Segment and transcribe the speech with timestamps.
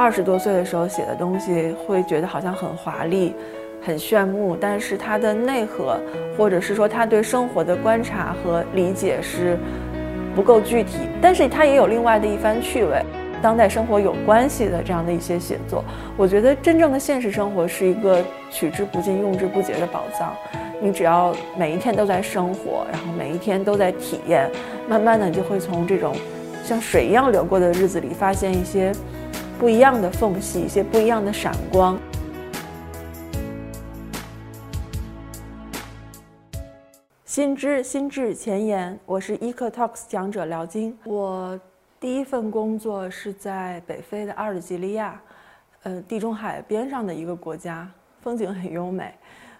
[0.00, 3.34] 二十多岁的时候写的东西，会觉得好像很华丽、
[3.82, 6.00] 很炫目，但是它的内核，
[6.38, 9.58] 或者是说他对生活的观察和理解是
[10.34, 12.98] 不够具体，但是它也有另外的一番趣味。
[13.42, 15.84] 当代生活有关系的这样的一些写作，
[16.16, 20.34] 我觉得真正的现实生活是一个取之不尽、用之不竭的宝藏。
[20.80, 24.48] 你只要每一天都在生活，然后每一天都在体验，
[24.88, 26.16] 慢慢的你就会从这种
[26.64, 28.92] 像水一样流过的日子里，发现一些
[29.60, 32.00] 不一样的缝隙，一些不一样的闪光。
[37.26, 41.60] 心知心智前沿，我是 Eco Talks 讲者廖晶，我。
[42.00, 45.20] 第一份工作是在北非的阿尔及利亚，
[45.82, 47.86] 呃，地中海边上的一个国家，
[48.22, 49.12] 风景很优美。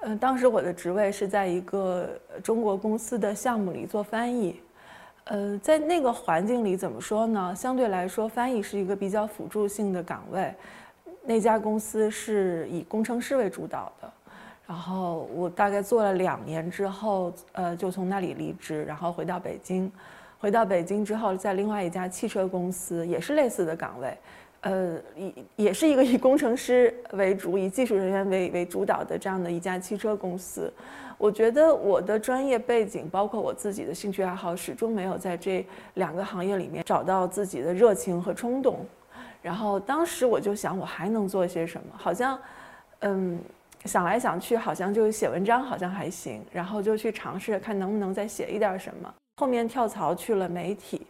[0.00, 2.08] 呃，当时我的职位是在一个
[2.42, 4.58] 中国公司的项目里做翻译。
[5.24, 7.54] 呃，在那个环境里，怎么说呢？
[7.54, 10.52] 相对来说，翻译是一个比较辅助性的岗位。
[11.24, 14.12] 那家公司是以工程师为主导的。
[14.66, 19.90] 然后我大概做了两年之后，呃，就从那里离职，然后回到北京。
[20.38, 24.16] 回到北京之后，在另外一家汽车公司，也是类似的岗位，
[24.62, 30.72] 呃，也也是一个以工程师为主、以技术人员为为主导的这样的一家汽车公司。
[31.18, 38.84] 我觉得我的专业背景，包括我自己的兴趣爱好，始终没有在这两个行业里面找到自己的热情和冲动。
[39.40, 41.86] 然后当时我就想，我还能做些什么？
[41.96, 42.38] 好像，
[43.00, 43.38] 嗯，
[43.84, 46.40] 想来想去，好像就是写文章好像还行。
[46.52, 49.12] 然后就去尝试看能不能再写一点什么。
[49.40, 51.06] 后面跳槽去了媒体，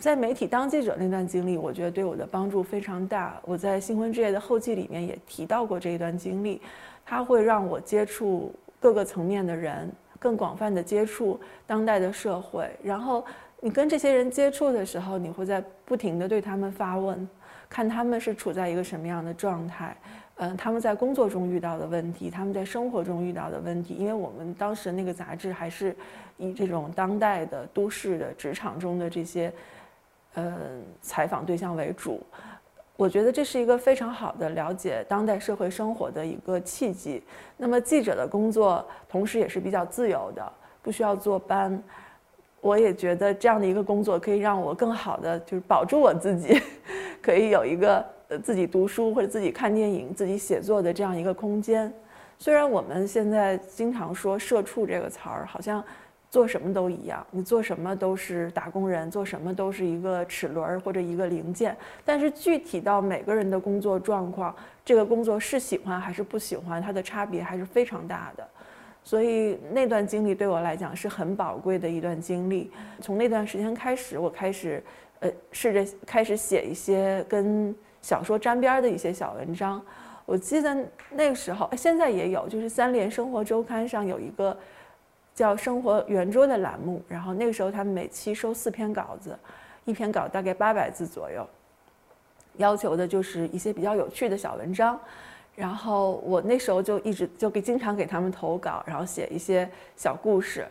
[0.00, 3.40] 在媒体当记者那段经历，我觉得对我的帮助非常大。
[3.44, 6.60] 我在《新婚之夜》的后记里面也提到过这一段经历，
[7.04, 12.68] 它会让我接触各个层面的人，更广泛的接触当代的社会。
[12.82, 13.24] 然后
[13.60, 17.28] 你跟这些人接触的时候，你会在不停的对他们发问，
[17.68, 19.96] 看他们是处在一个什么样的状态。
[20.38, 25.96] 嗯，他们在工作中遇到的问题，他们在生活中遇到的问题，因为我们当时那个杂志还是
[26.36, 29.50] 以这种当代的都市的职场中的这些，
[30.36, 30.54] 呃，
[31.02, 32.20] 采访对象为主。
[32.96, 37.22] 我觉得这是一个非常好的了解当代社会生活的一个契机。
[37.56, 41.82] 那么记者的工作同时也是比较自由的，不需要坐班。
[42.60, 46.60] 我也觉得这样的一个工作可以让我更好的就是保住我自己，
[47.20, 48.04] 可以有一个。
[48.28, 51.88] 呃，自己读书或者自己看电影、自己写作的这样一个空间，
[52.40, 55.80] 虽然我们现在经常说“社畜”这个词儿，好像
[56.30, 61.76] 做什么都一样，你做什么都是打工人，做什么都是一个齿轮或者一个零件。
[62.04, 64.54] 但是具体到每个人的工作状况，
[64.84, 68.46] 这个工作是喜欢还是不喜欢，它的差别还是非常大的。
[69.02, 72.70] 所以那段经历对我来讲是很宝贵的一段经历。
[73.00, 74.82] 从那段时间开始，我开始
[75.20, 77.72] 呃试着开始写一些跟
[78.02, 79.80] 小说沾边的一些小文章，
[80.24, 80.76] 我记得
[81.12, 84.56] 那个时候，现在也有，就是三联生活周刊上有一个
[85.36, 89.38] 叫“生活圆桌”的栏目，然后那个时候他们每期收四篇稿子，
[89.84, 91.46] 一篇稿大概八百字左右，
[92.56, 94.98] 要求的就是一些比较有趣的小文章，
[95.54, 100.66] 然后我那时候就一直就给经常给他们投稿，然后写一些小故事，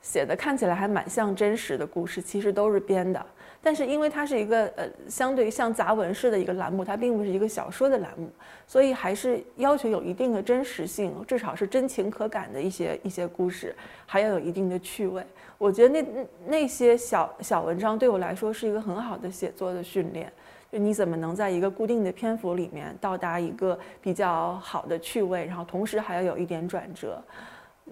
[0.00, 3.24] 写的看起来还蛮像真实的故事，其实都是编的。
[3.60, 8.30] 但是因为它是一个呃，相对于像杂文式的一个栏目，它并不是一个小说的栏目，
[8.68, 13.74] 所以还是要求有一定的真实性，至少是真情可感的一些一些故事，
[14.06, 15.26] 还要有一定的趣味。
[15.58, 20.32] 我觉得那那些小小文章对我来说是一个很好的写作的训练。
[20.70, 27.20] 就你怎么能在一个固定的篇幅里面到达一个比较好的趣味，然后同时还要有一点转折。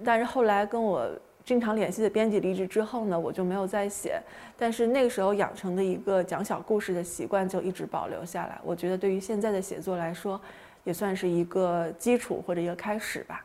[0.05, 1.11] 但是后来跟我。
[1.47, 4.21] 经常联系的编辑离职之后呢，我就没有再写。
[4.59, 8.59] 但是那个时候养成的一个讲小故事的习惯就一直保留下来。
[8.65, 10.41] 我觉得对于现在的写作来说，
[10.83, 13.45] 也算是一个基础或者一个开始吧。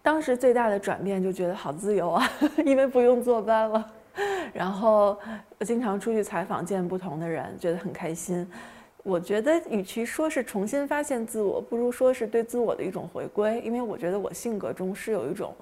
[0.00, 2.30] 当时最大的转变就觉得好自由啊，
[2.64, 3.92] 因为不用坐班了。
[4.52, 5.18] 然后
[5.66, 8.48] 经常出去采访，见不同的人，觉得很开心。
[9.02, 13.60] 我觉得与其说是重新发现自我，不如说是对自我的一种回归。
[13.62, 15.52] 因为我觉得我性格中是有一种。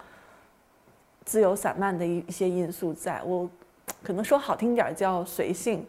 [1.24, 3.48] 自由散漫的一一些因素，在我
[4.02, 5.86] 可能说好听点叫随性，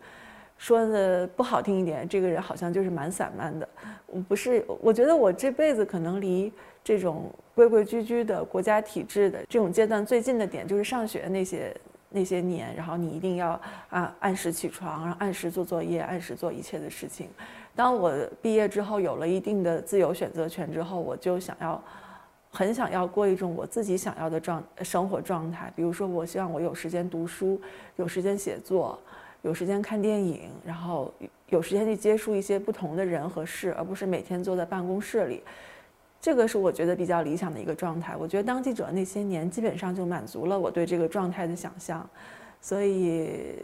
[0.58, 3.68] 说的不好听一点，这个人好像就是蛮散漫的。
[4.08, 6.52] 我不是，我觉得我这辈子可能离
[6.84, 11.76] 这种规规矩矩的国家体制的这种阶段最近的点，就是上学那些
[12.10, 13.60] 那些年，然后你一定要
[13.90, 17.28] 啊按时起床，然后按时做作业，按时做一切的事情。
[17.76, 21.82] 当我毕业之后，有了一定的自由选择权之后，我就想要。
[22.56, 27.60] 很想要过一种我自己想要的状生活状态，比如说，我希望我有时间读书，
[27.96, 29.00] 有时间写作，
[29.42, 31.12] 有时间看电影，然后
[31.50, 35.42] 有时间去接触一些不同的人和事，而不是每天坐在办公室里。
[36.22, 38.16] 这个是我觉得比较理想的一个状态。
[38.16, 42.08] 我觉得当记者那些年，基本上就满足了我对这个状态的想象。
[42.62, 43.58] 所以，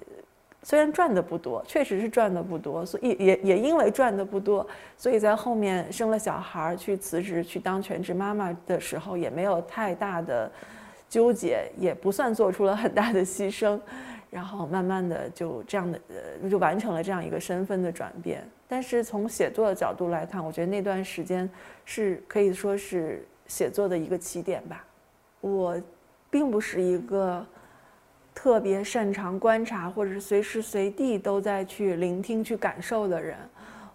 [0.63, 4.65] 虽然赚的不多，确实是赚的不多，所以也也因为赚的不多，
[4.97, 10.51] 所以在后面生了小孩，去辞职去当全职妈妈的时候，也没有太大的
[11.07, 13.79] 纠结，也不算做出了很大的牺牲。
[14.31, 18.47] 然后慢慢的就这样的呃，就完成了这样一个身份的转变。
[18.67, 21.49] 但是从写作的角度来看，我觉得那段时间
[21.83, 24.85] 是可以说是写作的一个起点吧。
[25.41, 25.81] 我
[26.29, 27.43] 并不是一个
[28.41, 33.35] 特别擅长观察或者是随时随地都在去聆听、去感受的人。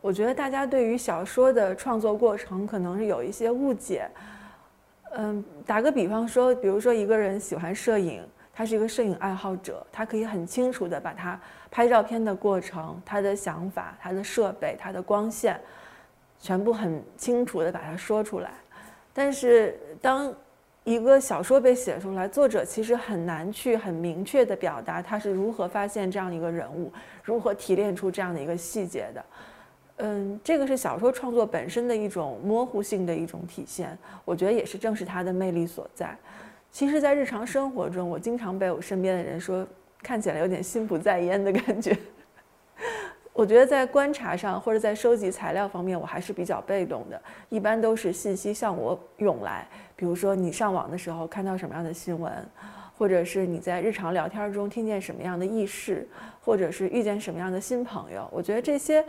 [0.02, 4.06] 我觉得大家对于小说的创作过程可能是有一些误解。
[5.12, 8.22] 嗯，打个比方说，比如说一个人喜欢摄影。
[8.56, 15.58] 他是一个摄影爱好者，他可以很清楚地把他拍照片的过程、他的想法、他的设备、他的光线，
[16.38, 18.50] 全部很清楚地把它说出来。
[19.12, 20.32] 但是，当
[20.84, 26.92] 一个小说被写出来，作者其实很难去很明确地表达他是如何发现这样一个人物，
[27.22, 29.24] 如何提炼出这样的一个细节的。
[29.98, 36.14] 嗯，这个是小说创作本身的一种模糊性的一种体现，我觉得也是正是它的魅力所在。
[36.70, 39.66] 其实，在日常生活中，我经常被我身边的人说
[40.02, 41.96] 看起来有点心不在焉的感觉。
[43.34, 47.20] 我觉得在观察上或者在收集材料方面，我还是比较被动的。
[47.50, 52.32] 一般都是信息向我涌来，比如说你上网的时候看到什么样的新闻，
[52.96, 56.08] 或者是你在日常聊天中听见什么样的轶事，
[56.42, 58.26] 或者是遇见什么样的新朋友。
[58.32, 59.04] 我觉得这些。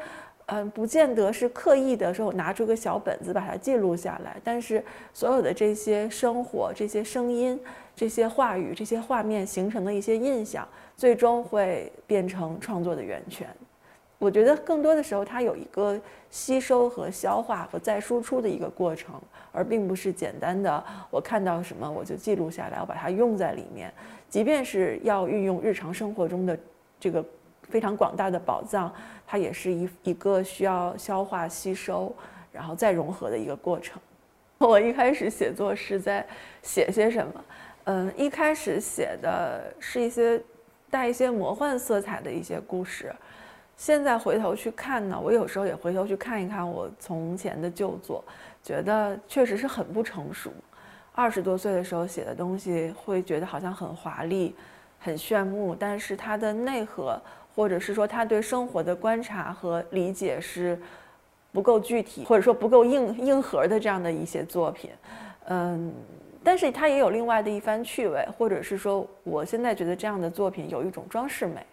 [0.47, 4.37] 嗯，不见得是刻意的说，我拿出个小本子把它记录下来。
[4.43, 7.59] 但是，所有的这些生活、这些声音、
[7.95, 13.47] 这些话语、这些画面形成的一些印象，最终会变成创作的源泉。
[14.17, 19.21] 我觉得更多的时候，它有一个吸收和消化和再输出的一个过程，
[19.51, 23.93] 而并不是简单的我看到什么我就记录下来，我把它用在里面。
[24.29, 26.57] 即便是要运用日常生活中的
[26.99, 27.23] 这个。
[27.67, 28.93] 非常广大的宝藏，
[29.25, 32.15] 它也是一一个需要消化吸收，
[32.51, 33.99] 然后再融合的一个过程。
[34.59, 36.23] 我一开始写作是在
[36.61, 37.45] 写些什么？
[37.85, 40.39] 嗯，一开始写的是一些
[40.91, 43.11] 带一些魔幻色彩的一些故事。
[43.77, 48.23] 现在回头去看呢，我有时候也回头去看一看我从前的旧作，
[48.63, 50.51] 觉得确实是很不成熟。
[51.13, 54.55] 二十多岁的时候写的东西，会觉得好像很华丽、
[54.99, 57.21] 很炫目，但是它的内核。
[57.55, 60.77] 或者是说他对生活的观察和理解是
[61.53, 64.89] 不够具体，或者说不够硬硬核的这样的一些作品，
[65.47, 65.93] 嗯，
[66.43, 71.65] 但是它也有另外的一番趣味，或者是说我现在觉得这样的作品有一种装饰美，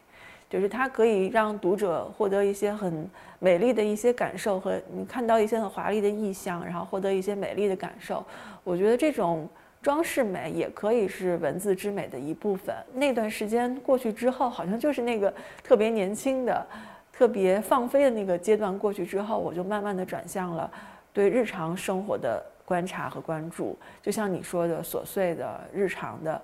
[0.53, 3.09] 就是它可以让读者获得一些很
[3.39, 8.23] 美丽的一些感受和你看到一些很华丽的意象，然后获得一些美丽的感受。
[8.63, 9.49] 我觉得这种。
[9.83, 12.73] 装饰美也可以是文字之美的一部分。
[12.95, 16.65] 那段时间过去之后，好像就是那个特别年轻的、
[17.13, 20.71] 特别放飞的那个阶段过去之后，我就慢慢的转向了
[21.13, 23.77] 对日常生活的观察和关注。
[24.01, 26.41] 就像你说的，琐碎的、日常的、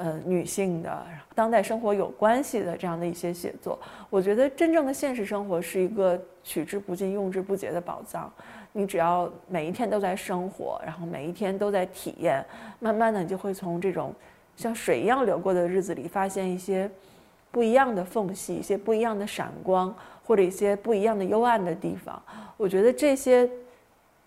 [0.00, 3.78] 呃，女性的、当代生活有关系的这样的一些写作。
[4.08, 8.32] 我觉得真正的现实生活是一个取之不尽、用之不竭的宝藏。
[8.72, 12.42] 你只要每一天都在生活，然后每一天都在体验，
[12.78, 14.14] 慢慢的你就会从这种
[14.56, 16.90] 像水一样流过的日子里，发现一些
[17.50, 22.22] 不一样的缝隙，一些不一样的闪光，或者一些不一样的幽暗的地方。
[22.56, 23.46] 我觉得这些，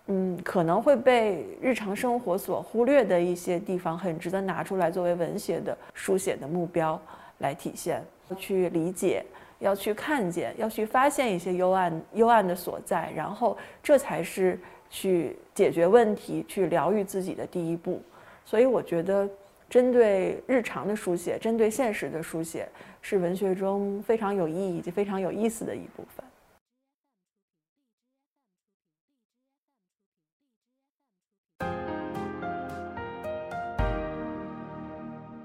[0.06, 7.00] 嗯，可能会被日常生活所忽略的一些地方，很值得拿出来作为文学的书写的目标
[7.38, 9.24] 来体现，要去理解。
[9.60, 14.58] 要去看见，要去发现一些幽暗、幽暗的所在，然后这才是
[14.90, 18.02] 去解决问题、去疗愈自己的第一步。
[18.44, 19.26] 所以，我觉得
[19.70, 22.68] 针对日常的书写，针对现实的书写，
[23.00, 26.26] 是文学中非常有意义以及非常有意思的一部分。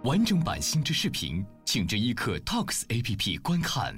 [0.10, 3.94] 完整版新知视频，请至一刻 Talks APP 观看。